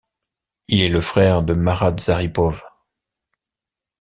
[0.67, 2.63] Il est le frère de Marat Zaripov.